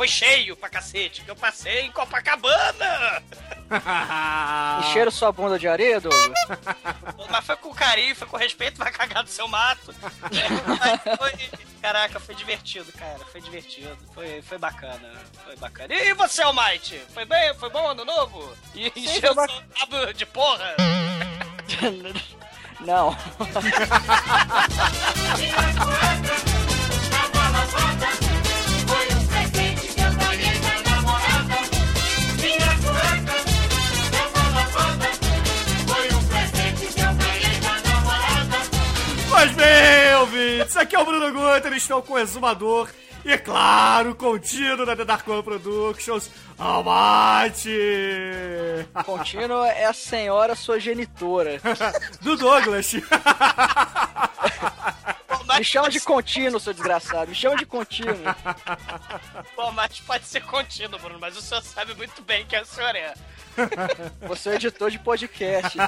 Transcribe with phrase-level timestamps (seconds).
[0.00, 3.22] Foi cheio pra cacete, que eu passei em Copacabana!
[4.80, 6.32] Encheram sua bunda de areia, Douglas?
[7.28, 9.94] Mas foi com carinho, foi com respeito, vai cagar no seu mato.
[11.18, 11.50] Foi,
[11.82, 13.18] caraca, foi divertido, cara.
[13.30, 13.94] Foi divertido.
[14.14, 15.12] Foi, foi bacana.
[15.44, 15.92] Foi bacana.
[15.92, 16.98] E você, Almighty?
[17.12, 17.52] Foi bem?
[17.56, 18.56] Foi bom ano novo?
[18.74, 20.76] E encheu o seu rabo de porra?
[22.80, 23.14] Não.
[39.40, 42.90] Mas bem, ouvintes, aqui é o Bruno Guter, estou com o Exumador
[43.24, 47.74] e, claro, contínuo da The Dark One Productions, Almighty!
[49.02, 51.58] Contínuo é a senhora sua genitora.
[52.20, 52.92] Do Douglas.
[55.56, 57.30] Me chama de contínuo, seu desgraçado.
[57.30, 58.14] Me chama de contínuo.
[59.56, 62.94] Bom, mas pode ser contínuo, Bruno, mas o senhor sabe muito bem quem o senhor
[62.94, 63.14] é.
[64.20, 65.78] Você é editor de podcast.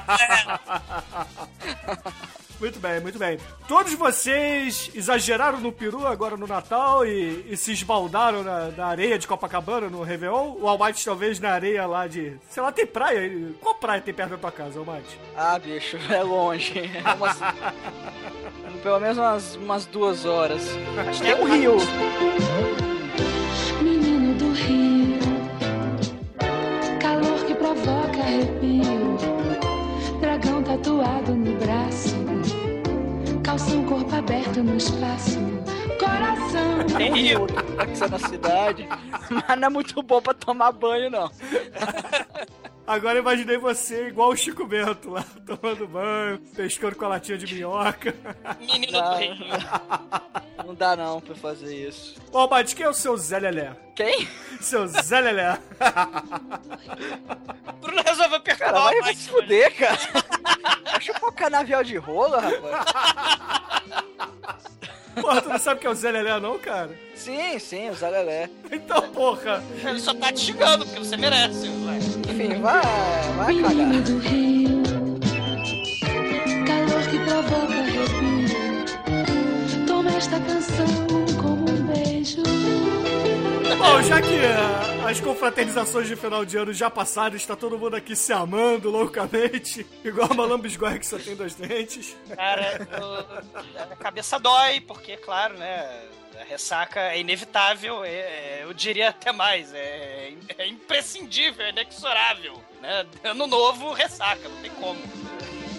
[2.63, 3.39] Muito bem, muito bem.
[3.67, 9.19] Todos vocês exageraram no peru agora no Natal e, e se esbaldaram na, na areia
[9.19, 10.55] de Copacabana no Réveillon?
[10.61, 12.37] O Almighty talvez na areia lá de...
[12.49, 13.29] Sei lá, tem praia?
[13.61, 15.19] Qual praia tem perto da tua casa, Almighty?
[15.37, 16.79] Ah, bicho, é longe.
[17.05, 17.41] É umas-
[18.81, 20.63] Pelo menos umas, umas duas horas.
[21.27, 21.77] É um rio.
[23.83, 25.19] Menino do Rio,
[27.01, 29.17] calor que provoca arrepio,
[30.21, 32.15] dragão tatuado no braço,
[33.43, 35.39] calção corpo aberto no espaço,
[35.99, 36.87] coração.
[36.97, 37.47] Tem rio
[37.79, 38.89] aqui na cidade.
[39.31, 41.31] Mas não é muito bom pra tomar banho, não.
[42.87, 47.39] Agora eu imaginei você igual o Chico Bento lá, tomando banho, pescando com a latinha
[47.39, 48.15] de minhoca.
[48.61, 49.37] Menino do Não, Rio.
[50.67, 52.21] não dá não pra fazer isso.
[52.33, 53.77] Ô, Almighty, quem é o seu Zé Lelé?
[53.95, 54.27] Quem?
[54.61, 55.59] Seu Zé Lelé.
[57.81, 60.22] Bruno resolveu Cara, perturbar o vai se fuder, cara.
[61.03, 62.85] Vai chupar o canavial de rola, rapaz.
[65.21, 66.97] Porra, tu não sabe que é o Zé Lelé não, cara?
[67.17, 68.49] Sim, sim, o Zé Lelé.
[68.71, 69.63] Então, porra.
[69.85, 71.69] Ele só tá te xingando, porque você merece.
[71.69, 71.99] ué.
[72.31, 72.83] Enfim, vai,
[73.37, 74.01] vai cagar.
[74.03, 74.83] do Rio,
[76.67, 78.49] calor que provoca arrepio,
[79.87, 80.87] toma esta canção
[81.43, 82.62] como um beijo.
[83.83, 87.97] Bom, já que ah, as confraternizações de final de ano já passaram, está todo mundo
[87.97, 92.17] aqui se amando loucamente, igual uma lambisgoia que só tem dois dentes.
[92.37, 92.89] Cara,
[93.91, 96.01] a cabeça dói, porque, claro, né?
[96.41, 102.63] A ressaca é inevitável, é- é- eu diria até mais, é, é imprescindível, é inexorável.
[102.81, 103.05] Né?
[103.25, 104.99] Ano novo, ressaca, não tem como.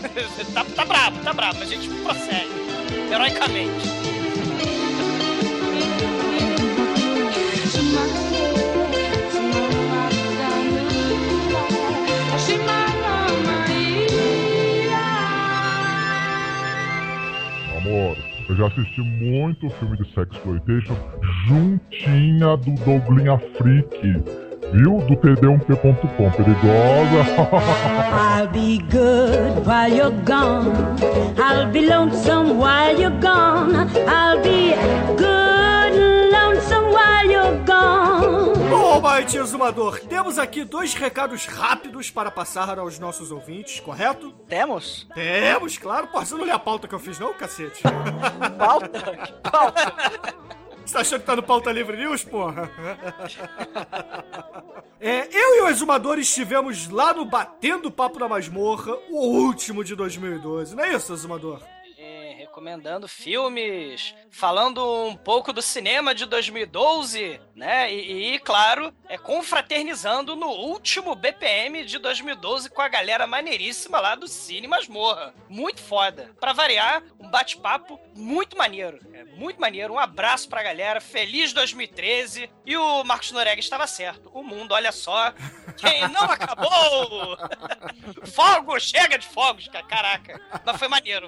[0.54, 2.52] tá, tá brabo, tá brabo, mas a gente prossegue,
[3.12, 4.03] heroicamente.
[17.86, 18.16] Amor,
[18.48, 20.96] eu já assisti muito filme de sexploitation
[21.46, 24.24] juntinha do Douglinha Freak.
[24.72, 25.00] Viu?
[25.00, 26.32] Do td1p.com.
[26.32, 27.50] Perigosa.
[28.40, 30.72] I'll be good while you're gone.
[31.38, 33.76] I'll be lonesome while you're gone.
[34.08, 34.72] I'll be
[35.18, 35.43] good
[38.70, 44.32] Bom, Almighty Exumador, temos aqui dois recados rápidos para passar aos nossos ouvintes, correto?
[44.48, 45.08] Temos?
[45.14, 46.08] Temos, claro.
[46.08, 47.84] Pô, você não lê a pauta que eu fiz não, cacete?
[48.58, 48.90] Pauta?
[49.18, 49.94] Que pauta?
[50.86, 52.70] Você tá achando que tá no Pauta Livre News, porra?
[55.00, 59.96] É, eu e o Exumador estivemos lá no Batendo Papo na Masmorra, o último de
[59.96, 60.76] 2012.
[60.76, 61.60] Não é isso, Exumador?
[62.44, 67.92] Recomendando filmes, falando um pouco do cinema de 2012, né?
[67.92, 74.16] E, e, claro, é confraternizando no último BPM de 2012 com a galera maneiríssima lá
[74.16, 75.34] do Cine Masmorra.
[75.48, 76.32] Muito foda.
[76.38, 77.02] Pra variar,
[77.34, 79.00] bate-papo muito maneiro.
[79.12, 79.94] É, muito maneiro.
[79.94, 81.02] Um abraço pra galera.
[81.02, 82.48] Feliz 2013.
[82.64, 84.30] E o Marcos Norega estava certo.
[84.34, 85.34] O mundo, olha só,
[85.76, 87.36] quem não acabou!
[88.34, 88.80] Fogo!
[88.80, 89.86] Chega de fogos, cara.
[89.86, 90.42] Caraca.
[90.64, 91.28] Mas foi maneiro.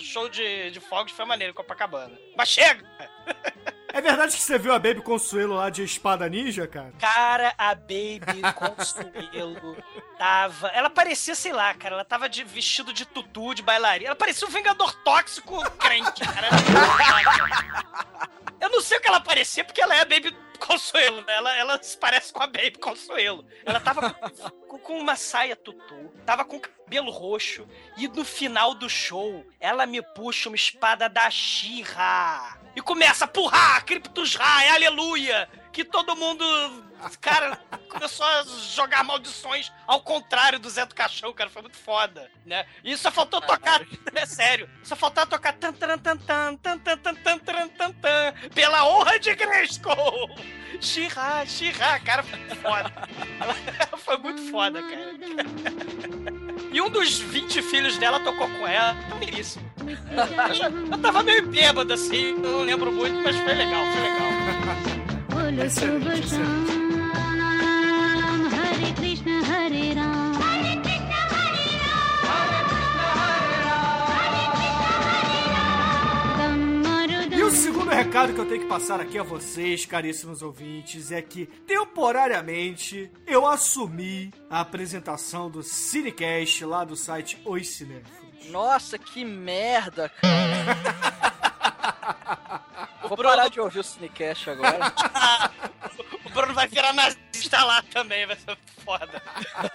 [0.00, 2.16] Show- de, de fogos foi maneiro Copacabana.
[2.36, 2.84] Mas chega!
[3.90, 6.92] É verdade que você viu a Baby Consuelo lá de espada ninja, cara?
[7.00, 9.78] Cara, a Baby Consuelo
[10.18, 10.68] tava.
[10.68, 14.08] Ela parecia, sei lá, cara, ela tava de vestido de tutu, de bailarina.
[14.08, 16.48] Ela parecia um Vingador Tóxico crente, cara.
[18.60, 21.34] Eu não sei o que ela parecia, porque ela é a Baby Consuelo, né?
[21.34, 23.46] Ela, ela se parece com a Baby Consuelo.
[23.64, 24.10] Ela tava
[24.68, 27.66] com, com uma saia tutu, tava com cabelo roxo,
[27.96, 33.28] e no final do show, ela me puxa uma espada da Shira e começa a
[33.28, 35.48] purrar, Criptus Rai, aleluia!
[35.78, 36.44] Que todo mundo,
[37.20, 37.56] cara,
[37.88, 38.42] começou a
[38.74, 42.66] jogar maldições ao contrário do Zé do Caixão, cara, foi muito foda, né?
[42.82, 46.98] E só faltou tocar, é sério, só faltava tocar tan tan tan tan tan tan
[46.98, 50.36] tan tan tan tan tan pela honra de Grayskull!
[50.80, 52.92] Shira, Shira, cara, foi foda.
[53.98, 55.14] foi muito foda, cara.
[56.72, 59.64] E um dos 20 filhos dela tocou com ela, maneiríssimo.
[60.90, 64.97] Eu tava meio bêbado assim, não lembro muito, mas foi legal, foi legal.
[65.47, 66.71] बोलो शुभ शाम
[68.53, 71.61] हरे कृष्ण हरे राम हरे कृष्ण हरे
[77.37, 81.21] E o segundo recado que eu tenho que passar aqui a vocês, caríssimos ouvintes, é
[81.21, 88.49] que temporariamente eu assumi a apresentação do Cinecast lá do site Os Cinéfilos.
[88.49, 90.77] Nossa, que merda, cara.
[93.08, 94.78] Vou parar de ouvir o Cinecast agora.
[96.24, 99.22] O Bruno vai virar nazista lá também, vai ser foda.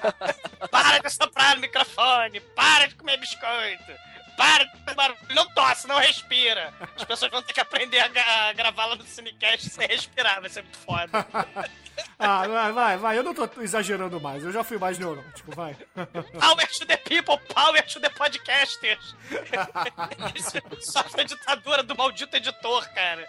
[0.70, 3.92] Para de soprar no microfone, para de comer biscoito,
[4.38, 6.72] para de barulho, não tosse, não respira.
[6.96, 10.40] As pessoas vão ter que aprender a, gra- a gravar lá no Cinecast sem respirar,
[10.42, 11.26] vai ser muito foda.
[12.18, 15.76] Ah, vai, vai, vai, eu não tô exagerando mais, eu já fui mais neurótico, vai.
[16.40, 19.16] Power to the people, power to the podcasters.
[20.82, 23.28] Sofre a ditadura do maldito editor, cara.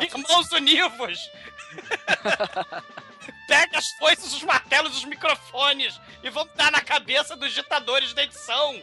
[0.00, 1.30] Irmãos univos.
[3.46, 8.22] Pega as foices, os martelos, os microfones e vamos dar na cabeça dos ditadores da
[8.22, 8.80] edição.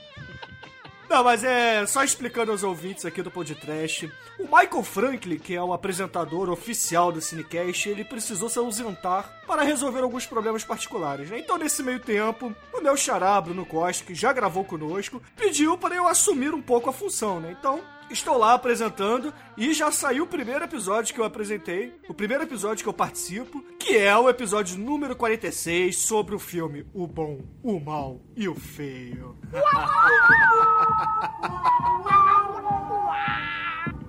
[1.10, 4.12] Não, mas é só explicando aos ouvintes aqui do podcast.
[4.38, 9.64] O Michael Franklin, que é o apresentador oficial do Cinecast, ele precisou se ausentar para
[9.64, 11.40] resolver alguns problemas particulares, né?
[11.40, 15.96] Então, nesse meio tempo, o meu xará, Bruno Costa, que já gravou conosco, pediu para
[15.96, 17.56] eu assumir um pouco a função, né?
[17.58, 22.44] Então, estou lá apresentando e já saiu o primeiro episódio que eu apresentei, o primeiro
[22.44, 27.42] episódio que eu participo, que é o episódio número 46 sobre o filme O Bom,
[27.64, 29.38] o Mal e o Feio.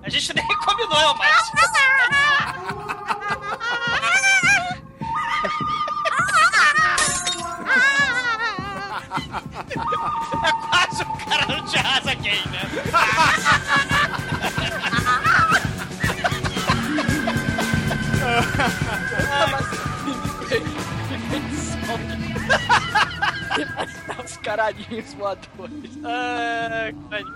[0.03, 1.51] A gente nem combinou, mas.
[10.43, 13.90] É quase um cara de asa gay, né?
[24.51, 25.91] Caralhinhos voadores.
[26.03, 26.91] Ah,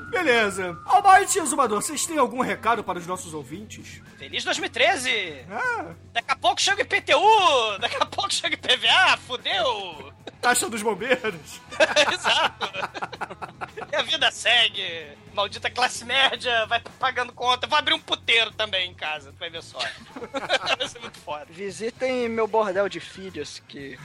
[0.10, 0.78] Beleza.
[0.86, 4.02] Almighty e Exumador, vocês têm algum recado para os nossos ouvintes?
[4.18, 5.46] Feliz 2013!
[5.50, 7.80] Ah, Daqui a pouco chega o IPTU!
[7.80, 9.18] Daqui a pouco chega o IPVA!
[9.26, 10.14] Fudeu!
[10.42, 11.60] taxa dos bombeiros.
[12.14, 12.70] Exato!
[13.92, 15.08] E a vida segue!
[15.34, 17.66] Maldita classe média vai pagando conta.
[17.66, 19.80] Vou abrir um puteiro também em casa, tu vai ver só.
[20.78, 21.46] Vai ser muito foda.
[21.50, 23.98] Visitem meu bordel de filhos, que...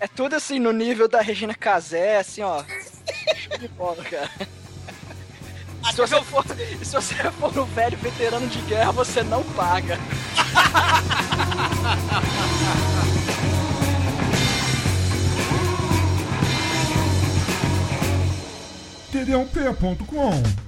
[0.00, 2.62] é tudo assim no nível da Regina Casé, assim, ó.
[3.36, 4.30] Show de bola, cara.
[5.90, 6.44] Se você, for,
[6.82, 9.98] se você for um velho veterano de guerra, você não paga.
[19.12, 20.65] td1p.com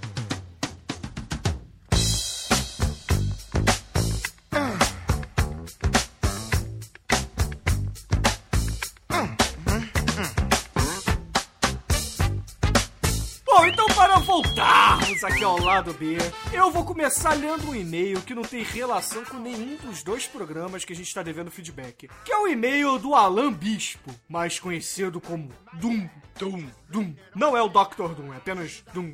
[15.69, 16.17] lado B,
[16.51, 20.83] eu vou começar lendo um e-mail que não tem relação com nenhum dos dois programas
[20.83, 22.09] que a gente está devendo feedback.
[22.25, 26.09] Que é o e-mail do Alan Bispo, mais conhecido como Doom.
[26.39, 26.69] Doom.
[26.89, 27.15] Doom.
[27.35, 28.15] Não é o Dr.
[28.15, 29.13] Doom, é apenas Doom.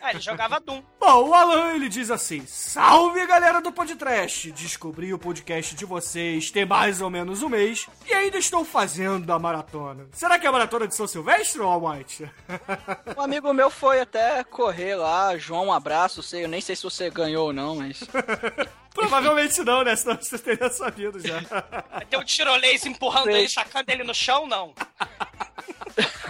[0.00, 0.82] Ah, ele jogava Doom.
[1.00, 4.52] Bom, o Alan ele diz assim: Salve galera do podcast!
[4.52, 9.32] Descobri o podcast de vocês tem mais ou menos um mês e ainda estou fazendo
[9.32, 10.06] a maratona.
[10.12, 12.30] Será que é a maratona de São Silvestre ou All Might?
[13.16, 16.82] Um amigo meu foi até correr lá, João, um abraço, sei, eu nem sei se
[16.82, 18.00] você ganhou ou não, mas...
[18.96, 19.94] Provavelmente não, né?
[19.94, 21.42] Senão você teria sabido já.
[22.08, 24.74] Ter um tirolês empurrando ele, sacando ele no chão, não.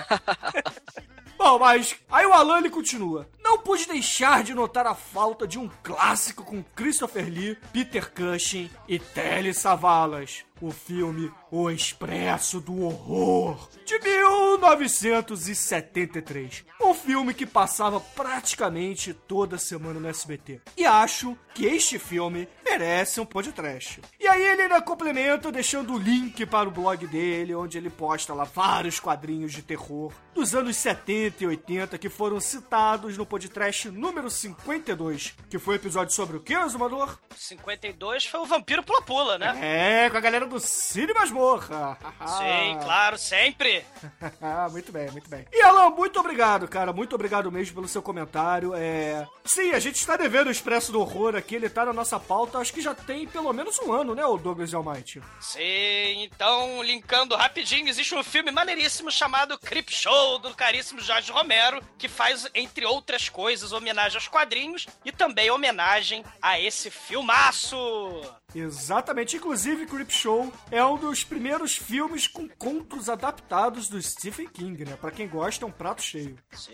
[1.38, 3.28] Bom, mas aí o Alan ele continua.
[3.42, 8.70] Não pude deixar de notar a falta de um clássico com Christopher Lee, Peter Cushing
[8.88, 10.44] e Telly Savalas.
[10.60, 16.64] O filme O Expresso do Horror, de 1973.
[16.80, 20.62] Um filme que passava praticamente toda semana no SBT.
[20.76, 24.00] E acho que este filme merece um podcast.
[24.20, 28.34] E aí ele ainda complementa deixando o link para o blog dele, onde ele posta
[28.34, 33.88] lá vários quadrinhos de terror dos anos 70 e 80 que foram citados no podcast
[33.90, 37.18] número 52, que foi o episódio sobre o que, Azumador?
[37.34, 39.58] 52 foi o Vampiro Pula-Pula, né?
[39.62, 41.98] É, com a galera do Cine Masmorra.
[42.26, 43.84] Sim, claro, sempre.
[44.70, 45.46] muito bem, muito bem.
[45.52, 46.92] E Alan, muito obrigado, cara.
[46.92, 48.72] Muito obrigado mesmo pelo seu comentário.
[48.74, 49.26] É...
[49.44, 51.54] Sim, a gente está devendo o Expresso do Horror aqui.
[51.54, 54.36] Ele tá na nossa pauta, acho que já tem pelo menos um ano, né, o
[54.36, 55.22] Douglas Almighty?
[55.40, 61.82] Sim, então, linkando rapidinho, existe um filme maneiríssimo chamado Crip Show, do caríssimo Jorge Romero,
[61.98, 67.76] que faz, entre outras coisas, homenagem aos quadrinhos e também homenagem a esse filmaço.
[68.56, 74.84] Exatamente, inclusive Creep Show é um dos primeiros filmes com contos adaptados do Stephen King,
[74.84, 74.96] né?
[74.98, 76.38] Pra quem gosta, é um prato cheio.
[76.52, 76.72] Sim.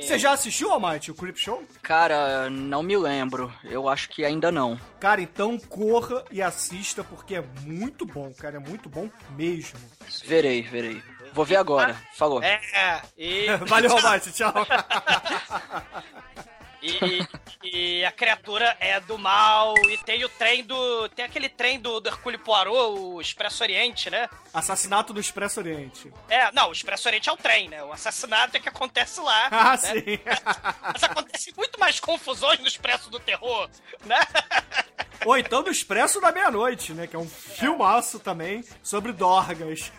[0.00, 1.62] Você já assistiu, Almighty, o Creep Show?
[1.82, 3.52] Cara, não me lembro.
[3.62, 4.80] Eu acho que ainda não.
[4.98, 9.78] Cara, então corra e assista, porque é muito bom, cara, é muito bom mesmo.
[10.24, 11.02] Verei, verei.
[11.34, 11.94] Vou ver agora.
[12.14, 12.42] Falou.
[12.42, 13.46] É, e...
[13.68, 14.54] Valeu, Almighty, tchau.
[16.82, 17.26] E,
[17.62, 19.74] e a criatura é do mal.
[19.88, 21.08] E tem o trem do.
[21.10, 24.28] Tem aquele trem do, do Hercule Poirot, o Expresso Oriente, né?
[24.52, 26.12] Assassinato do Expresso Oriente.
[26.28, 27.82] É, não, o Expresso Oriente é o trem, né?
[27.82, 29.48] O assassinato é que acontece lá.
[29.58, 29.76] Ah, né?
[29.78, 30.20] sim.
[30.82, 33.68] Mas acontece muito mais confusões no Expresso do Terror,
[34.04, 34.18] né?
[35.26, 37.06] Ou então do Expresso da Meia-Noite, né?
[37.06, 39.90] Que é um filmaço também sobre dorgas.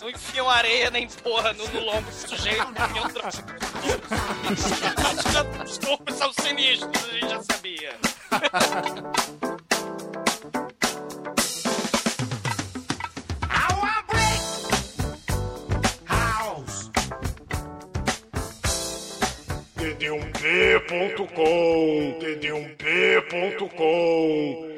[0.00, 3.08] Não enfiam areia nem porra no, no lombo do sujeito, enfiam
[5.32, 5.64] droga.
[5.64, 7.92] Os corpos são sinistros, a gente já sabia.
[19.78, 24.71] td1p.com td1p.com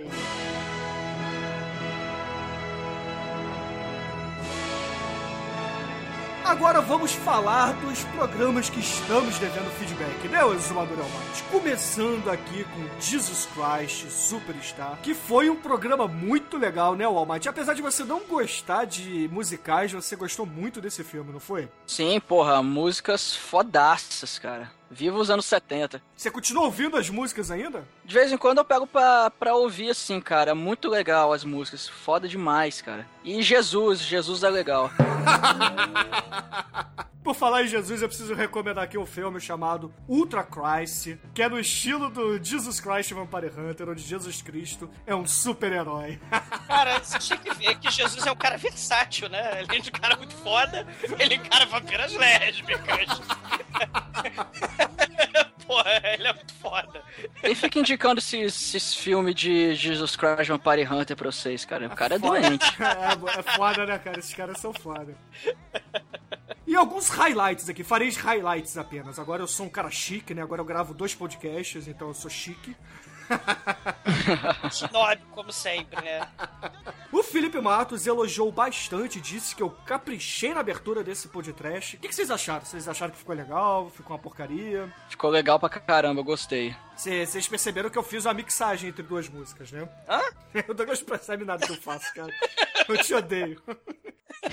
[6.54, 11.42] Agora vamos falar dos programas que estamos devendo feedback, né, Exumador Almighty?
[11.50, 17.48] Começando aqui com Jesus Christ Superstar, que foi um programa muito legal, né, Almighty?
[17.48, 21.68] Apesar de você não gostar de musicais, você gostou muito desse filme, não foi?
[21.88, 24.70] Sim, porra, músicas fodaças, cara.
[24.88, 26.00] Viva os anos 70.
[26.16, 27.84] Você continua ouvindo as músicas ainda?
[28.04, 30.54] De vez em quando eu pego pra, pra ouvir assim, cara.
[30.54, 31.88] Muito legal as músicas.
[31.88, 33.06] Foda demais, cara.
[33.24, 34.90] E Jesus, Jesus é legal.
[37.24, 41.48] Por falar em Jesus, eu preciso recomendar aqui um filme chamado Ultra Christ, que é
[41.48, 46.20] no estilo do Jesus Christ Vampire Hunter, onde Jesus Cristo é um super-herói.
[46.68, 49.64] Cara, você tinha que ver que Jesus é um cara versátil, né?
[49.66, 50.86] Além de um cara muito foda,
[51.18, 53.08] ele encara vampiras lésbicas.
[55.66, 57.02] Porra, ele é muito foda.
[57.40, 61.86] Quem fica indicando esses, esses filmes de Jesus Christ Vampire Hunter pra vocês, cara?
[61.86, 62.40] O cara é Foda.
[62.40, 62.64] doente.
[62.84, 64.18] É, é foda, né, cara?
[64.18, 65.16] Esses caras são foda.
[66.66, 69.18] E alguns highlights aqui, farei highlights apenas.
[69.18, 70.42] Agora eu sou um cara chique, né?
[70.42, 72.76] Agora eu gravo dois podcasts, então eu sou chique.
[74.70, 76.26] Snob, como sempre, né?
[77.12, 81.96] O Felipe Matos elogiou bastante, disse que eu caprichei na abertura desse podcast.
[81.96, 82.64] O que, que vocês acharam?
[82.64, 83.90] Vocês acharam que ficou legal?
[83.90, 84.92] Ficou uma porcaria?
[85.08, 86.74] Ficou legal pra caramba, eu gostei.
[86.96, 89.88] Cê- Vocês perceberam que eu fiz uma mixagem entre duas músicas, né?
[90.08, 90.20] Hã?
[90.68, 92.32] O Douglas não percebe nada que eu faço, cara.
[92.88, 93.60] Eu te odeio.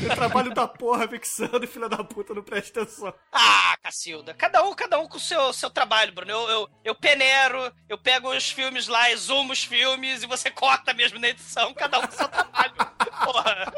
[0.01, 3.13] Eu trabalho da porra mixando e filha da puta não presta atenção.
[3.31, 6.31] Ah, Cacilda, cada um, cada um com o seu, seu trabalho, Bruno.
[6.31, 10.93] Eu, eu, eu peneiro, eu pego os filmes lá, exumo os filmes e você corta
[10.93, 12.73] mesmo na edição, cada um com o seu trabalho.
[13.25, 13.73] Porra,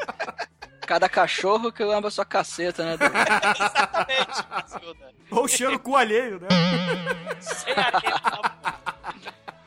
[0.86, 2.94] Cada cachorro que lamba sua caceta, né?
[3.58, 5.13] Exatamente, Cacilda.
[5.32, 6.48] Ou cheiro com alheio, né?
[7.40, 8.82] Sem tá?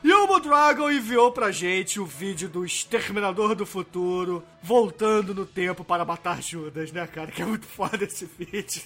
[0.03, 5.83] E o Dragon enviou pra gente o vídeo do Exterminador do Futuro voltando no tempo
[5.83, 7.31] para matar Judas, né, cara?
[7.31, 8.83] Que é muito foda esse vídeo.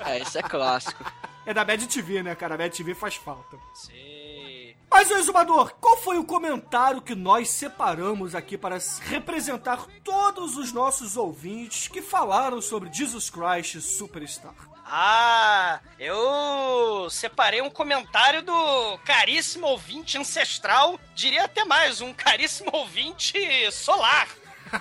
[0.00, 1.04] É, isso é clássico.
[1.46, 2.54] É da Bad TV, né, cara?
[2.54, 3.56] A Bad TV faz falta.
[3.74, 4.23] Sim.
[4.90, 10.72] Mas, ô Exumador, qual foi o comentário que nós separamos aqui para representar todos os
[10.72, 14.54] nossos ouvintes que falaram sobre Jesus Christ Superstar?
[14.86, 23.36] Ah, eu separei um comentário do caríssimo ouvinte ancestral, diria até mais, um caríssimo ouvinte
[23.72, 24.28] solar.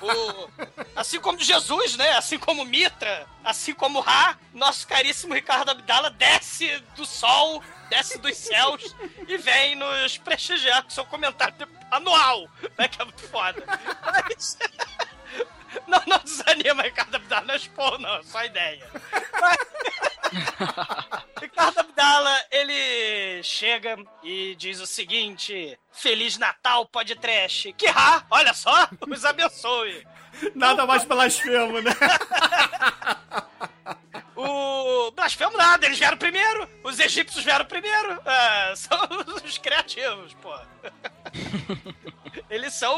[0.01, 0.49] O-
[0.95, 2.11] assim como Jesus, né?
[2.17, 7.61] Assim como Mitra, assim como Ra, nosso caríssimo Ricardo Abdala desce do sol,
[7.93, 8.95] desce dos céus
[9.27, 11.55] e vem nos prestigiar com seu comentário
[11.91, 12.87] anual, né?
[12.87, 13.63] Que é muito foda.
[14.03, 14.57] Mas...
[15.87, 18.87] Não, não desanima, Ricardo Abdala, não é expor, não, só ideia.
[19.41, 19.57] Mas...
[21.41, 27.73] Ricardo Abdala, ele chega e diz o seguinte: Feliz Natal, podcast.
[27.73, 28.23] Que ha!
[28.29, 30.05] Olha só, os abençoe.
[30.53, 31.91] Nada mais blasfemo, né?
[34.45, 36.67] O blasfemo nada, eles vieram primeiro.
[36.83, 38.19] Os egípcios vieram primeiro.
[38.25, 38.97] É, são
[39.43, 40.53] os criativos, pô.
[42.49, 42.93] Eles são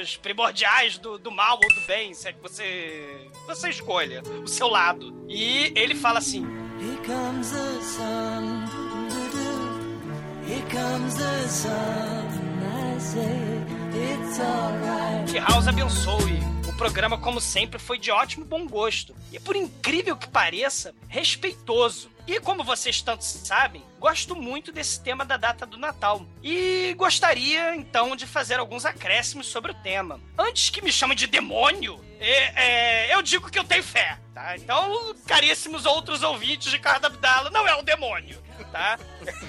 [0.00, 4.46] os primordiais do, do mal ou do bem, se é que você, você escolha o
[4.46, 5.24] seu lado.
[5.28, 6.46] E ele fala assim:
[6.80, 8.66] Here comes the sun.
[10.46, 12.46] Here comes the sun.
[12.62, 13.60] I say
[13.94, 15.32] it's alright.
[15.32, 16.55] Que House abençoe.
[16.76, 19.16] Programa, como sempre, foi de ótimo bom gosto.
[19.32, 22.10] E por incrível que pareça, respeitoso.
[22.26, 26.26] E como vocês tanto sabem, gosto muito desse tema da data do Natal.
[26.42, 30.20] E gostaria, então, de fazer alguns acréscimos sobre o tema.
[30.36, 34.54] Antes que me chamem de demônio, é, é, eu digo que eu tenho fé, tá?
[34.56, 38.98] Então, caríssimos outros ouvintes de Carda Abdala, não é o demônio, tá?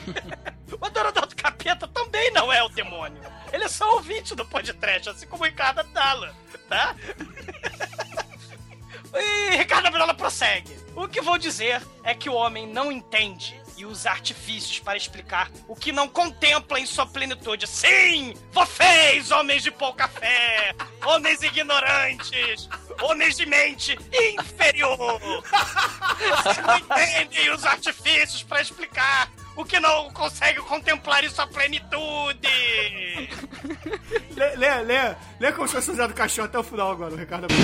[0.79, 3.21] o adorador do capeta também não é o demônio.
[3.51, 6.35] Ele é só ouvinte do podcast, assim como o Ricardo Abdala,
[6.67, 6.95] tá?
[9.13, 10.77] E Ricardo Abdala prossegue.
[10.95, 15.51] O que vou dizer é que o homem não entende e usa artifícios para explicar
[15.67, 17.67] o que não contempla em sua plenitude.
[17.67, 20.75] Sim, vocês, homens de pouca fé,
[21.05, 22.67] homens ignorantes,
[23.01, 25.19] homens de mente inferior.
[26.43, 32.47] Vocês não entendem os artifícios para explicar o que não consegue contemplar em sua plenitude.
[34.35, 37.13] Lê, lê, lê, lê como se fosse o Zé do Caixão até o final agora,
[37.13, 37.63] o Ricardo Abdala.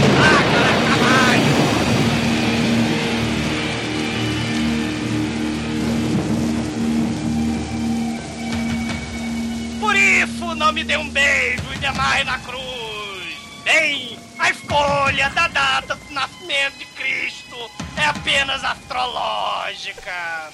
[9.80, 12.64] Por isso, não me dê um beijo e me amarre na cruz.
[13.64, 17.56] Bem, a escolha da data do nascimento de Cristo
[17.96, 20.52] é apenas astrológica.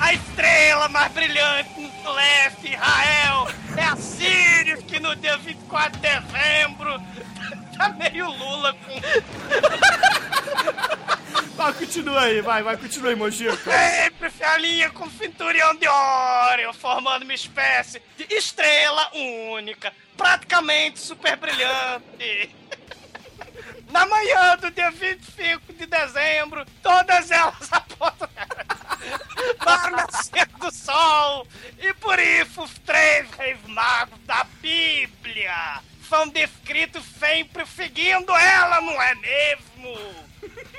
[0.00, 1.70] A estrela mais brilhante
[2.02, 7.00] no leste, Israel, é a Sirius, que no dia 24 de dezembro
[7.76, 8.94] tá meio Lula com
[11.56, 13.56] Vai, continua aí, vai, vai, continua aí, Mojica.
[13.56, 22.50] sempre fialinha com Finturião de Órion, formando uma espécie de estrela única, praticamente super brilhante.
[23.90, 28.28] Na manhã do dia 25 de dezembro, todas elas apontam
[29.58, 31.46] para nascer do sol.
[31.78, 39.00] E por isso os três reis magos da Bíblia são descritos sempre seguindo ela, não
[39.00, 40.24] é mesmo?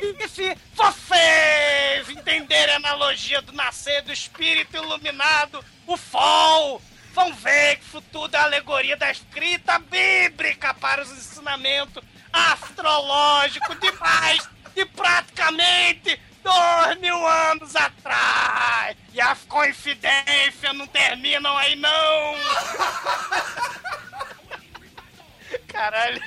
[0.02, 6.82] E se vocês entenderem a analogia do nascer do espírito iluminado, o sol,
[7.14, 13.92] vão ver que isso tudo é alegoria da escrita bíblica para os ensinamentos astrológicos de
[13.94, 18.96] mais de praticamente dois mil anos atrás.
[19.12, 21.90] E as coincidências não terminam aí, não.
[25.68, 26.22] Caralho.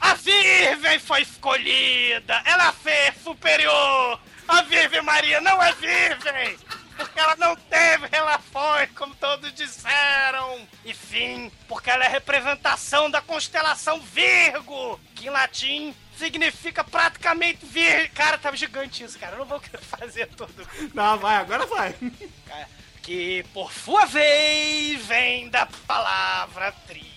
[0.00, 2.40] A Virgem foi escolhida!
[2.44, 4.20] Ela fez superior!
[4.46, 6.58] A Virgem Maria não é virgem!
[6.96, 10.68] Porque ela não teve relações, como todos disseram!
[10.84, 18.08] E sim, porque ela é representação da constelação Virgo, que em latim significa praticamente virgem.
[18.10, 19.34] Cara, tava gigante isso, cara.
[19.34, 20.66] Eu não vou fazer tudo.
[20.92, 21.94] Não, vai, agora vai.
[23.02, 27.14] Que, por sua vez, vem da palavra trigo.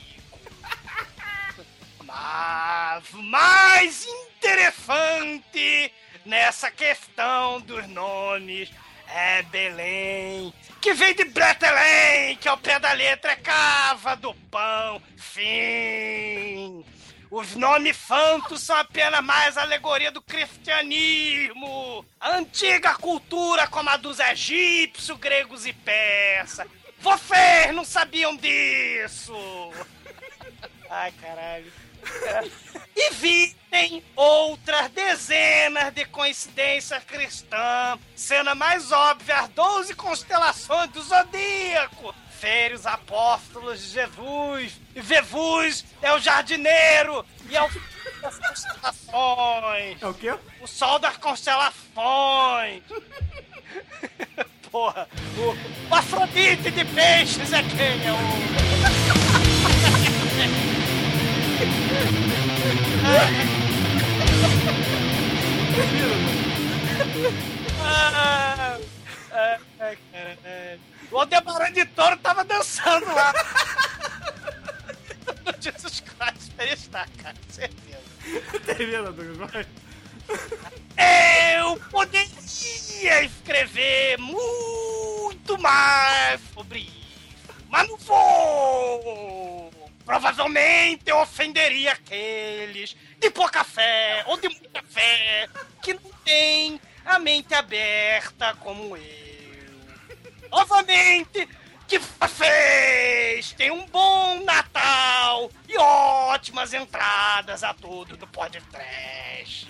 [2.04, 5.92] Mas o mais interessante
[6.26, 8.70] nessa questão dos nomes
[9.10, 15.02] é Belém, que vem de Bretelém, que ao pé da letra é cava do pão.
[15.18, 16.84] Sim.
[17.30, 22.06] Os nomes santos são apenas mais alegoria do cristianismo.
[22.20, 26.68] A antiga cultura como a dos egípcios, gregos e persas.
[27.00, 29.34] Vocês não sabiam disso!
[30.90, 31.72] Ai, caralho.
[32.96, 41.02] E visitem outras dezenas de coincidências cristãs, sendo a mais óbvia as 12 constelações do
[41.02, 42.16] zodíaco.
[42.40, 47.70] Férios apóstolos de Jesus, e Jesus é o jardineiro, e é o
[48.22, 50.34] das constelações, É o quê?
[50.62, 52.84] o sol das constelações.
[54.72, 55.56] Porra, o,
[55.90, 58.18] o Afrodite de peixes é quem é o.
[67.80, 68.78] Ah,
[71.12, 73.34] O Aldebaran de Toro tava dançando lá.
[75.46, 78.02] no Jesus Christ Superstar, cara, certeza.
[78.66, 79.66] Termina, Douglas, vai.
[81.60, 89.72] Eu poderia escrever muito mais sobre isso, mas não vou.
[90.04, 95.48] Provavelmente eu ofenderia aqueles de pouca fé ou de muita fé
[95.82, 99.27] que não têm a mente aberta como eu.
[100.52, 101.48] Novamente,
[101.88, 109.68] que vocês tenham um bom Natal e ótimas entradas a tudo do podcast.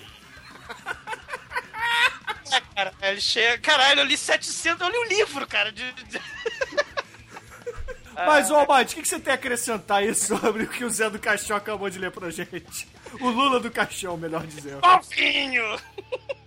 [2.50, 3.58] É, cara, ele chega.
[3.58, 4.80] Caralho, eu li 700.
[4.80, 5.70] Eu li um livro, cara.
[5.70, 5.84] De,
[8.14, 10.90] Mas, ô, Almighty, o que, que você tem a acrescentar aí sobre o que o
[10.90, 12.88] Zé do Caixão acabou de ler pra gente?
[13.20, 14.80] O Lula do Caixão, melhor dizendo.
[14.80, 15.78] Golfinho!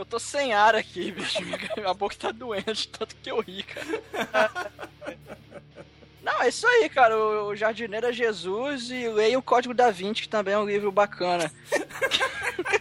[0.00, 1.42] Eu tô sem ar aqui, bicho.
[1.76, 4.72] Minha boca tá doendo de tanto que eu ri, cara.
[6.22, 7.16] Não, é isso aí, cara.
[7.18, 10.64] O o Jardineiro é Jesus e leia o Código da Vinci, que também é um
[10.64, 11.52] livro bacana.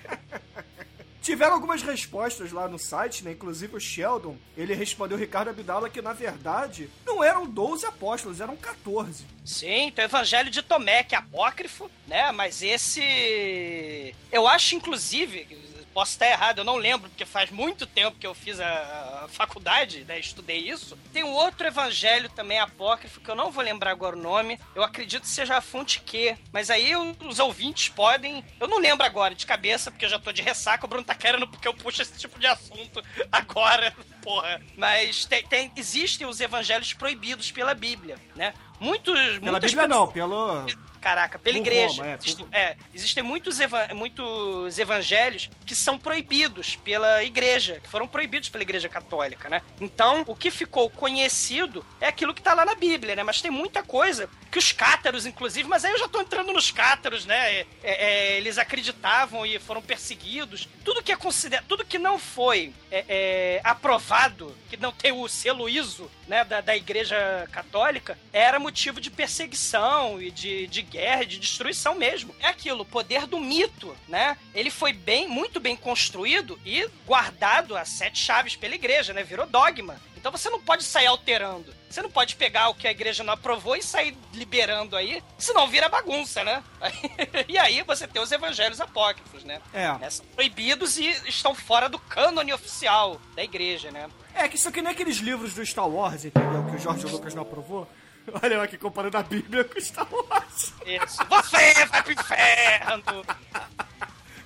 [1.22, 3.34] Tiveram algumas respostas lá no site, né?
[3.34, 8.40] Inclusive o Sheldon, ele respondeu o Ricardo Abdala que, na verdade, não eram 12 apóstolos,
[8.40, 9.26] eram 14.
[9.46, 12.32] Sim, tem o Evangelho de Tomé, que é apócrifo, né?
[12.32, 14.16] Mas esse.
[14.32, 15.59] Eu acho, inclusive.
[16.00, 19.28] Posso estar errado, eu não lembro, porque faz muito tempo que eu fiz a a
[19.28, 20.18] faculdade, né?
[20.18, 20.98] Estudei isso.
[21.12, 24.58] Tem um outro evangelho também apócrifo, que eu não vou lembrar agora o nome.
[24.74, 26.38] Eu acredito que seja a fonte Q.
[26.54, 28.46] Mas aí os ouvintes podem.
[28.62, 30.86] Eu não lembro agora de cabeça, porque eu já tô de ressaca.
[30.86, 34.62] O Bruno tá querendo porque eu puxo esse tipo de assunto agora, porra.
[34.78, 38.54] Mas tem, tem- existem os evangelhos proibidos pela Bíblia, né?
[38.80, 39.14] Muitos.
[39.40, 40.66] Pela Bíblia pessoas- não, pelo...
[41.00, 42.02] Caraca, pela Por igreja.
[42.02, 47.80] Roma, é, por- Existem, é, existem muitos, eva- muitos evangelhos que são proibidos pela igreja,
[47.82, 49.62] que foram proibidos pela igreja católica, né?
[49.80, 53.24] Então, o que ficou conhecido é aquilo que tá lá na Bíblia, né?
[53.24, 56.72] Mas tem muita coisa que os cátaros, inclusive, mas aí eu já tô entrando nos
[56.72, 57.60] cátaros, né?
[57.62, 60.68] É, é, eles acreditavam e foram perseguidos.
[60.84, 65.28] Tudo que é considerado, tudo que não foi é, é, aprovado, que não tem o
[65.28, 71.26] selo ISO, né, da, da igreja católica, era motivo de perseguição e de, de guerra,
[71.26, 72.36] de destruição mesmo.
[72.40, 74.38] É aquilo, o poder do mito, né?
[74.54, 79.24] Ele foi bem, muito bem construído e guardado a sete chaves pela igreja, né?
[79.24, 80.00] Virou dogma.
[80.20, 81.74] Então você não pode sair alterando.
[81.90, 85.68] Você não pode pegar o que a igreja não aprovou e sair liberando aí, senão
[85.68, 86.62] vira bagunça, né?
[87.48, 89.62] e aí você tem os evangelhos apócrifos, né?
[89.74, 89.92] É.
[89.98, 94.10] Né, São proibidos e estão fora do cânone oficial da igreja, né?
[94.36, 96.64] É, que isso aqui nem aqueles livros do Star Wars, entendeu?
[96.66, 97.88] Que o Jorge Lucas não aprovou.
[98.42, 100.74] Olha eu aqui comparando a Bíblia com o Star Wars.
[100.86, 101.18] Isso.
[101.30, 103.26] Você vai pro inferno!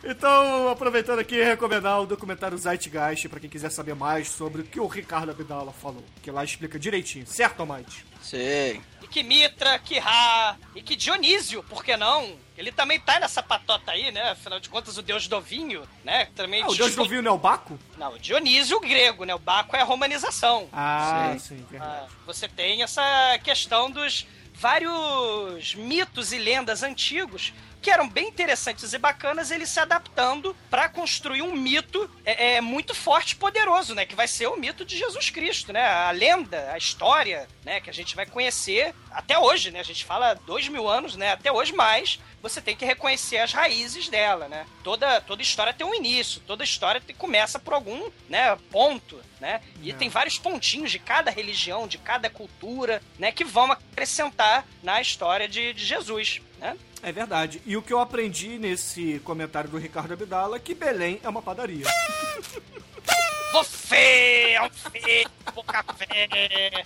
[0.05, 4.77] Então, aproveitando aqui, recomendar o documentário Zeitgeist pra quem quiser saber mais sobre o que
[4.77, 6.03] o Ricardo Abdala falou.
[6.21, 8.05] Que lá explica direitinho, certo, Almighty?
[8.21, 8.81] Sei.
[9.01, 12.35] E que Mitra, que Ra, e que Dionísio, por que não?
[12.57, 14.31] Ele também tá nessa patota aí, né?
[14.31, 16.27] Afinal de contas, o deus do vinho, né?
[16.35, 17.79] Também Ah, o Deus do vinho não é o Baco?
[17.97, 19.33] Não, o Dionísio o grego, né?
[19.33, 20.69] O Baco é a romanização.
[20.71, 21.39] Ah, Sim.
[21.39, 22.05] sim, verdade.
[22.05, 23.01] Ah, você tem essa
[23.43, 29.79] questão dos vários mitos e lendas antigos que eram bem interessantes e bacanas, eles se
[29.79, 34.05] adaptando para construir um mito é, é, muito forte e poderoso, né?
[34.05, 35.85] Que vai ser o mito de Jesus Cristo, né?
[35.85, 37.81] A lenda, a história, né?
[37.81, 39.81] Que a gente vai conhecer até hoje, né?
[39.81, 41.33] A gente fala dois mil anos, né?
[41.33, 44.65] Até hoje mais, você tem que reconhecer as raízes dela, né?
[44.83, 48.57] Toda, toda história tem um início, toda história tem- começa por algum, né?
[48.71, 49.61] Ponto, né?
[49.81, 49.93] E É.
[49.93, 53.31] tem vários pontinhos de cada religião, de cada cultura, né?
[53.31, 56.77] Que vão acrescentar na história de, de Jesus, né?
[57.03, 57.61] É verdade.
[57.65, 61.41] E o que eu aprendi nesse comentário do Ricardo Abdala é que Belém é uma
[61.41, 61.85] padaria.
[63.51, 66.85] Você é um feio, boca fé.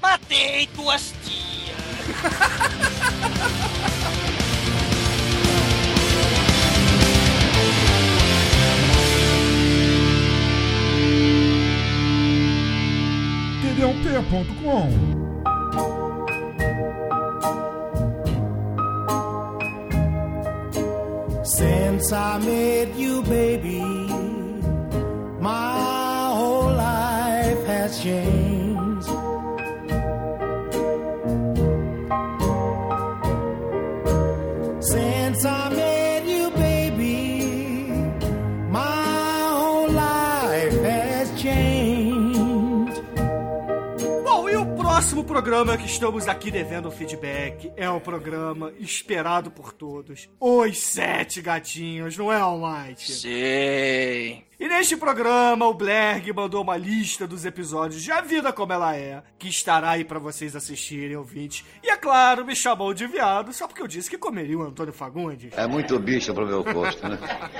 [0.00, 1.74] Matei tuas tias.
[13.62, 15.23] td1p.com
[21.56, 23.80] Since I met you, baby,
[25.40, 29.06] my whole life has changed.
[34.80, 35.83] Since I met
[45.04, 50.30] o próximo o programa que estamos aqui devendo feedback é um programa esperado por todos.
[50.40, 53.12] Os Sete Gatinhos, não é, Almighty?
[53.12, 54.42] Sim.
[54.58, 58.96] E neste programa, o Blerg mandou uma lista dos episódios de A Vida Como Ela
[58.96, 61.66] É, que estará aí pra vocês assistirem, ouvintes.
[61.82, 64.92] E é claro, me chamou de viado só porque eu disse que comeria o Antônio
[64.92, 65.52] Fagundes.
[65.54, 67.18] É muito bicho pro meu gosto, né?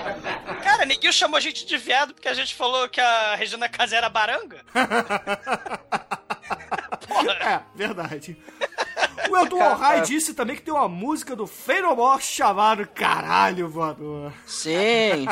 [0.65, 3.97] Cara, ninguém chamou a gente de viado porque a gente falou que a Regina Casé
[3.97, 4.65] era baranga?
[7.31, 8.37] É, verdade.
[9.31, 14.33] O Edu Alhai disse também que tem uma música do Feyenoord chamada Caralho Voador.
[14.47, 15.27] Sim.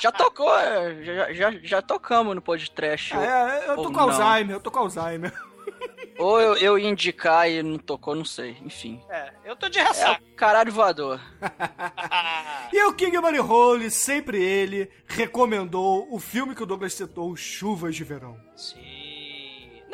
[0.00, 3.14] Já tocou, é, já, já, já tocamos no podcast.
[3.16, 4.00] É, eu tô com não.
[4.10, 5.32] Alzheimer, eu tô com Alzheimer.
[6.18, 8.56] Ou eu, eu ia indicar e não tocou, não sei.
[8.64, 9.00] Enfim.
[9.10, 10.22] É, eu tô de É ressaca.
[10.22, 11.20] o caralho voador.
[12.72, 17.94] E o King Money Hole, sempre ele, recomendou o filme que o Douglas citou, Chuvas
[17.94, 18.36] de Verão.
[18.56, 18.93] Sim.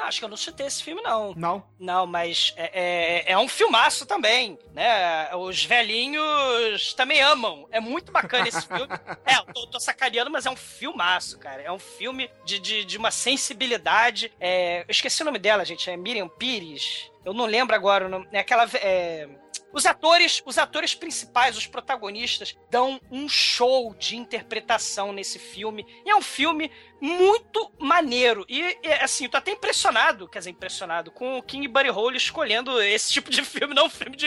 [0.00, 1.34] Não, acho que eu não citei esse filme, não.
[1.36, 1.62] Não?
[1.78, 5.34] Não, mas é, é, é um filmaço também, né?
[5.36, 7.68] Os velhinhos também amam.
[7.70, 8.80] É muito bacana esse filme.
[9.26, 11.62] É, eu tô, tô sacaneando, mas é um filmaço, cara.
[11.62, 14.32] É um filme de, de, de uma sensibilidade.
[14.40, 15.90] É, eu esqueci o nome dela, gente.
[15.90, 17.10] É Miriam Pires.
[17.24, 18.26] Eu não lembro agora o nome.
[18.32, 18.68] É aquela.
[18.74, 19.28] é,
[19.72, 25.86] os atores, os atores principais, os protagonistas, dão um show de interpretação nesse filme.
[26.04, 28.44] E é um filme muito maneiro.
[28.48, 32.80] E, assim, eu tô até impressionado, quer dizer, impressionado, com o King Buddy Hole escolhendo
[32.82, 34.26] esse tipo de filme, não um filme de,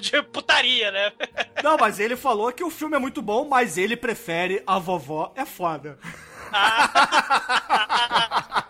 [0.00, 1.12] de putaria, né?
[1.62, 5.32] Não, mas ele falou que o filme é muito bom, mas ele prefere A Vovó
[5.34, 5.98] é Foda.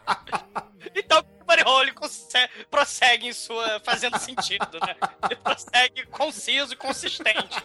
[0.95, 3.81] Então, o Buddy conse- prossegue em sua.
[3.81, 4.95] fazendo sentido, né?
[5.25, 7.57] Ele prossegue conciso e consistente.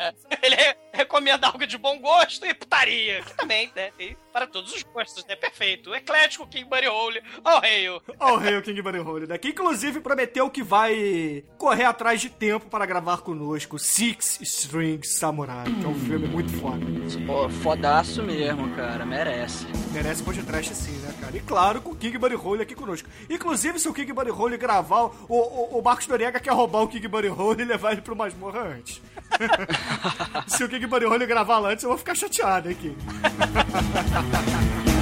[0.00, 0.14] É.
[0.42, 3.90] Ele re- recomenda algo de bom gosto e putaria, que também, né?
[3.98, 5.36] Tem para todos os gostos, né?
[5.36, 5.94] Perfeito.
[5.94, 8.02] Eclético, King Buddy Hole, oh Hail.
[8.18, 9.48] Ó o rei, o King Buddy Hole daqui.
[9.48, 15.84] Inclusive, prometeu que vai correr atrás de tempo para gravar conosco Six String Samurai, que
[15.84, 16.84] é um filme muito foda.
[17.26, 19.04] Pô, fodaço mesmo, cara.
[19.04, 19.66] Merece.
[19.92, 21.36] Merece podcast sim, né, cara?
[21.36, 23.08] E claro, com o King Buddy Hole aqui conosco.
[23.28, 26.88] Inclusive, se o King Buddy Hole gravar, o, o, o Marcos Noriega quer roubar o
[26.88, 29.00] King Buddy Hole e levar ele pro masmorra antes.
[30.46, 32.96] se o King Buddy Hole gravar lá antes, eu vou ficar chateado aqui.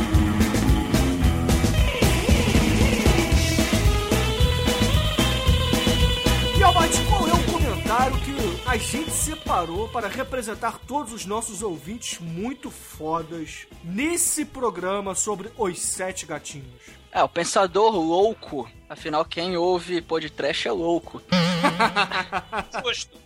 [6.60, 11.62] E Almighty, qual é o comentário que a gente separou para representar todos os nossos
[11.62, 16.99] ouvintes muito fodas nesse programa sobre os sete gatinhos?
[17.12, 18.68] É, o pensador louco.
[18.88, 21.22] Afinal, quem ouve podcast é louco.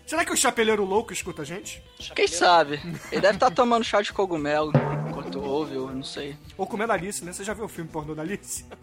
[0.07, 1.83] Será que o chapeleiro louco escuta a gente?
[2.15, 2.81] Quem sabe?
[3.11, 4.73] Ele deve estar tomando chá de cogumelo
[5.15, 6.37] enquanto ouve, eu não sei.
[6.57, 7.33] Ou comendo Alice, né?
[7.33, 8.65] Você já viu o filme pornô da Alice?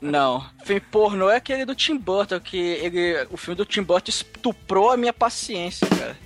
[0.00, 0.48] Não.
[0.64, 4.90] Filme pornô é aquele do Tim Burton, que ele, o filme do Tim Burton estuprou
[4.90, 6.16] a minha paciência, cara.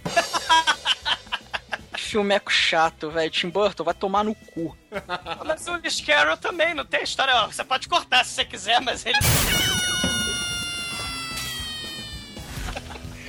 [2.15, 3.29] Filmeco chato, velho.
[3.29, 4.77] Tim Burton vai tomar no cu.
[5.45, 7.35] Mas o Lewis Carroll também não tem história.
[7.35, 9.19] ó, Você pode cortar se você quiser, mas ele.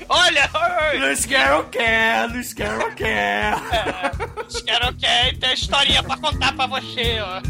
[0.07, 0.47] Olha!
[0.99, 3.55] Luiz Carroll quer, Luiz Carroll quer.
[4.37, 7.41] Lewis Carroll quer e tem historinha pra contar pra você, ó.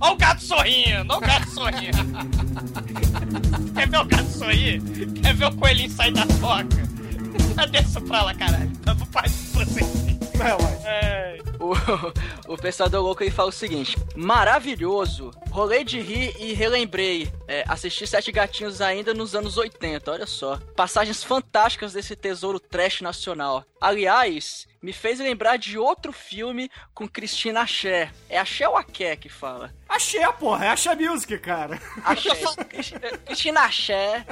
[0.00, 1.98] Ó o gato sorrindo, ó o gato sorrindo.
[3.74, 4.80] Quer ver o gato sorrir?
[5.22, 6.88] Quer ver o coelhinho sair da toca?
[7.70, 8.74] Desça pra lá, caralho.
[8.78, 10.17] Tá no pai de você.
[10.86, 11.38] É.
[11.60, 17.30] O, o pensador louco aí fala o seguinte: maravilhoso, rolei de rir e relembrei.
[17.48, 20.58] É, assisti Sete Gatinhos ainda nos anos 80, olha só.
[20.76, 23.64] Passagens fantásticas desse tesouro trash nacional.
[23.80, 28.10] Aliás, me fez lembrar de outro filme com Cristina Axé.
[28.28, 29.74] É Axé ou Aké que fala?
[29.88, 31.80] Achei, porra, é Acha Music, cara.
[32.04, 32.30] Axé.
[32.68, 32.92] Cris-
[33.26, 34.24] Cristina Axé,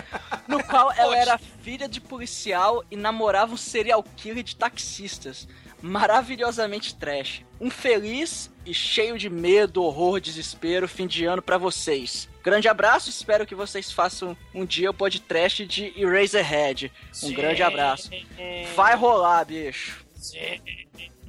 [0.46, 5.48] no qual ela era filha de policial e namorava um serial killer de taxistas.
[5.86, 7.42] Maravilhosamente trash.
[7.60, 12.28] Um feliz e cheio de medo, horror, desespero fim de ano pra vocês.
[12.42, 16.92] Grande abraço, espero que vocês façam um dia o podcast de Eraserhead.
[17.22, 18.10] Um grande abraço.
[18.74, 20.04] Vai rolar, bicho.
[20.14, 20.60] Sim.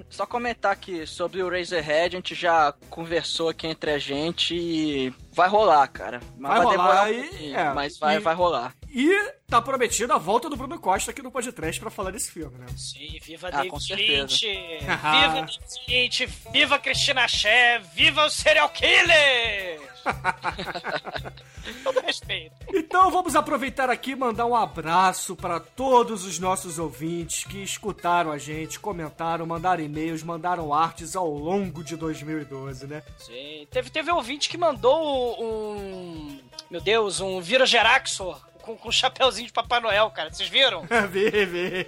[0.09, 5.13] Só comentar aqui sobre o Razorhead, a gente já conversou aqui entre a gente e
[5.33, 6.19] vai rolar, cara.
[6.37, 8.73] Mas Vai vai, rolar demorar um e- é, mas vai, e- vai rolar.
[8.89, 12.57] E tá prometido a volta do Bruno Costa aqui no podcast pra falar desse filme,
[12.57, 12.65] né?
[12.75, 14.21] Sim, viva Ah, David com certeza.
[14.21, 14.47] Lynch!
[14.79, 16.25] Viva David Lynch!
[16.51, 17.79] Viva Cristina Ché!
[17.93, 19.79] Viva o serial killer!
[21.83, 22.55] Todo respeito.
[22.73, 28.31] Então vamos aproveitar aqui e mandar um abraço para todos os nossos ouvintes que escutaram
[28.31, 33.03] a gente, comentaram, mandaram e-mails, mandaram artes ao longo de 2012, né?
[33.19, 33.67] Sim.
[33.69, 36.39] Teve, teve ouvinte que mandou um.
[36.71, 40.31] Meu Deus, um Vira Geraxor com, com um chapeuzinho de Papai Noel, cara.
[40.31, 40.83] Vocês viram?
[41.09, 41.87] vê, vê.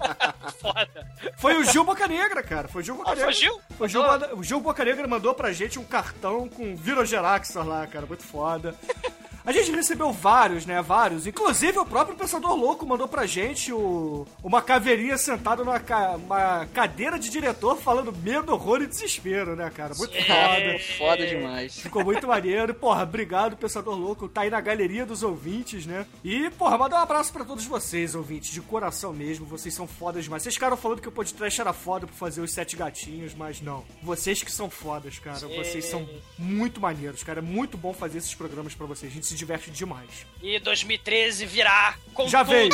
[0.60, 1.06] Foda.
[1.36, 2.66] Foi o Gil Boca Negra, cara.
[2.68, 3.30] Foi o Gil Boca Ah, Negra.
[3.30, 3.60] foi Gil?
[3.76, 4.02] Foi Gil,
[4.36, 8.06] o Gil Boca Negra mandou pra gente um cartão com Virogeraxor lá, cara.
[8.06, 8.74] Muito foda.
[9.44, 10.80] A gente recebeu vários, né?
[10.80, 11.26] Vários.
[11.26, 16.66] Inclusive o próprio Pensador Louco mandou pra gente o, uma caveirinha sentada numa ca- uma
[16.72, 19.94] cadeira de diretor falando medo, horror e desespero, né, cara?
[19.94, 20.78] Muito foda.
[20.96, 21.78] Foda demais.
[21.78, 22.72] Ficou muito maneiro.
[22.74, 24.28] Porra, obrigado, Pensador Louco.
[24.28, 26.06] Tá aí na galeria dos ouvintes, né?
[26.24, 28.50] E, porra, manda um abraço pra todos vocês, ouvintes.
[28.50, 29.44] De coração mesmo.
[29.44, 30.42] Vocês são fodas demais.
[30.42, 33.84] Vocês ficaram falando que o podcast era foda por fazer os sete gatinhos, mas não.
[34.02, 35.38] Vocês que são fodas, cara.
[35.48, 37.40] Vocês são muito maneiros, cara.
[37.40, 39.12] É muito bom fazer esses programas pra vocês.
[39.12, 40.26] A gente se diverte demais.
[40.40, 42.52] E 2013 virá com Já tudo.
[42.54, 42.70] veio.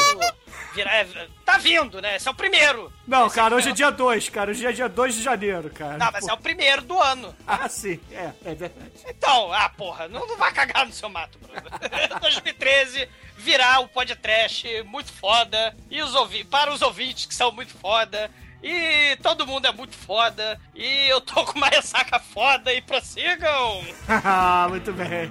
[0.75, 1.07] Virá, é,
[1.45, 2.17] tá vindo, né?
[2.17, 2.93] Esse é o primeiro.
[3.07, 4.51] Não, Esse cara, é hoje é dia 2, cara.
[4.51, 5.97] Hoje é dia 2 de janeiro, cara.
[5.99, 7.35] Não, mas é o primeiro do ano.
[7.47, 7.99] Ah, sim.
[8.13, 8.93] É, é verdade.
[9.09, 11.61] Então, ah, porra, não, não vai cagar no seu mato, Bruno.
[12.21, 15.75] 2013 virá o podcast muito foda.
[15.91, 18.31] E os ouvi para os ouvintes que são muito foda.
[18.63, 20.61] E todo mundo é muito foda.
[20.75, 22.73] E eu tô com uma ressaca foda.
[22.73, 23.83] E prossigam.
[24.09, 25.31] Ah, muito bem.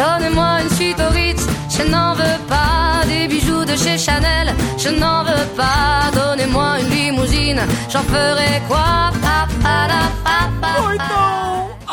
[0.00, 4.88] Donnez-moi une suite au Ritz, je n'en veux pas des bijoux de chez Chanel, je
[4.88, 6.10] n'en veux pas.
[6.14, 9.10] Donnez-moi une limousine, j'en ferai quoi?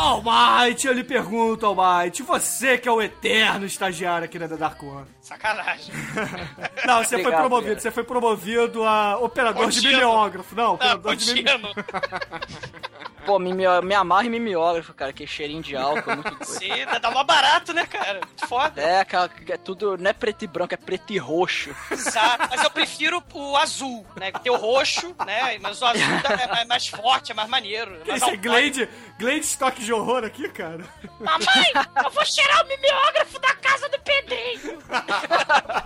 [0.08, 4.82] Almighty, eu lhe pergunto, Almighty, você que é o eterno estagiário aqui na The Dark
[4.82, 5.06] One.
[5.20, 5.92] Sacanagem.
[6.86, 7.80] Não, você foi Obrigado, promovido, cara.
[7.80, 10.54] você foi promovido a operador de mimeógrafo.
[10.54, 11.72] Não, Ah, operador de contínuo.
[13.28, 16.44] Pô, me, me amarra em mimeógrafo, cara, que cheirinho de álcool, é muito doido.
[16.46, 18.22] Sim, dá mó barato, né, cara?
[18.48, 18.80] Foda.
[18.80, 21.68] É, que é tudo, não é preto e branco, é preto e roxo.
[21.90, 24.32] Exato, mas eu prefiro o azul, né?
[24.32, 25.58] Tem o roxo, né?
[25.60, 27.96] Mas o azul dá- é mais, forte, é mais maneiro.
[27.96, 28.36] é Que mais esse é.
[28.38, 28.88] Glade,
[29.20, 30.84] Glade estoque de horror aqui, cara?
[31.20, 34.78] Mamãe, eu vou cheirar o mimeógrafo da casa do Pedrinho.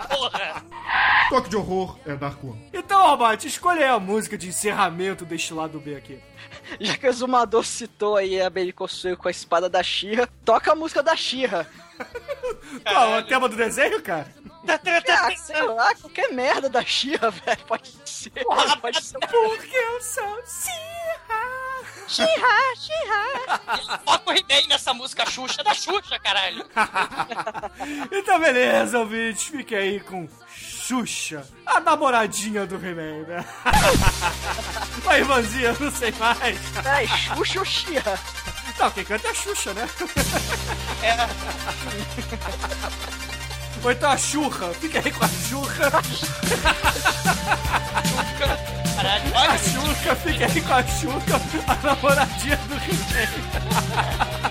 [0.09, 0.63] Porra.
[1.29, 2.69] Toque de horror é Dark One.
[2.73, 6.21] Então, Almighty, escolha aí a música de encerramento deste lado B aqui.
[6.79, 10.75] Já que o Zumador citou aí a Belicosuelo com a espada da Xirra, toca a
[10.75, 11.67] música da Xirra.
[12.83, 14.27] Qual, o tema do desenho, cara?
[14.67, 18.29] Ah, sei lá, qualquer merda da Xirra, velho, pode ser.
[18.29, 19.19] Porra, pode ser.
[19.19, 21.03] Porque eu sou Xirra.
[22.07, 23.99] Xirra, Xirra.
[24.05, 26.65] Foca o He-Man nessa música Xuxa é da Xuxa, caralho.
[28.11, 30.27] Então, beleza, ouvintes, fique aí com
[30.93, 33.43] Xuxa, a namoradinha do He-Man, né?
[35.03, 36.59] Vai, irmãzinha, não sei mais.
[36.83, 38.19] Peraí, Xuxa ou Xirra?
[38.77, 39.89] Não, quem canta é a Xuxa, né?
[41.01, 41.15] É,
[43.83, 45.29] Ou então a Churra, fica aí com a
[48.95, 53.27] caralho, A Churra, fica aí com a Churra, a namoradinha do He-Man.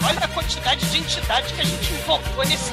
[0.07, 2.73] olha a quantidade de entidades que a gente invocou nesse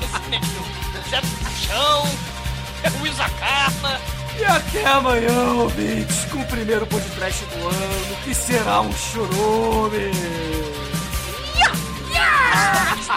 [0.00, 0.80] nesse negócio.
[1.10, 2.04] Zé do Chão,
[2.88, 4.00] Luísa Carla.
[4.38, 10.10] E até amanhã, ouvintes, com o primeiro podcast do ano, que será um churume.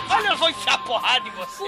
[0.09, 1.63] Olha, eu vou enfiar porrada em você.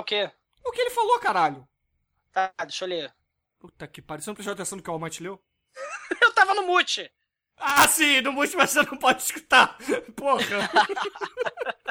[0.00, 0.30] O quê?
[0.64, 1.68] O que ele falou, caralho?
[2.32, 3.14] Tá, deixa eu ler.
[3.58, 5.42] Puta que pariu, você não prestou atenção no que o Almighty leu?
[6.20, 7.10] Eu tava no mute.
[7.56, 9.76] Ah, sim, no mute você não pode escutar.
[10.16, 10.40] Porra.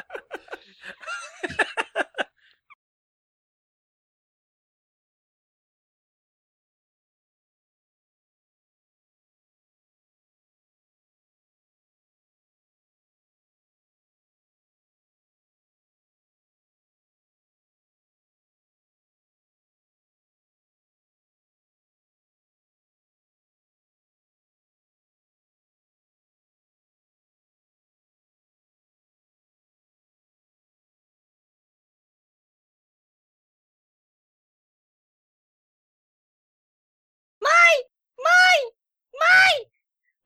[38.22, 38.72] Mãe!
[39.18, 39.70] Mãe!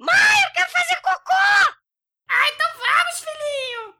[0.01, 1.35] Mãe, eu quero fazer cocô!
[2.29, 3.95] Ah, então vamos, filhinho!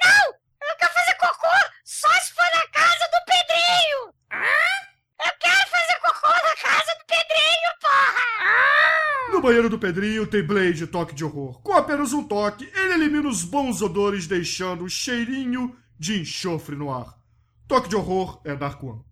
[0.00, 0.34] Não!
[0.68, 1.48] Eu quero fazer cocô
[1.84, 4.14] só se for na casa do Pedrinho!
[4.32, 5.26] Hã?
[5.26, 9.32] Eu quero fazer cocô na casa do Pedrinho, porra!
[9.32, 11.62] No banheiro do Pedrinho tem Blade Toque de Horror.
[11.62, 16.92] Com apenas um toque, ele elimina os bons odores, deixando o cheirinho de enxofre no
[16.92, 17.16] ar.
[17.68, 19.04] Toque de Horror é Dark One.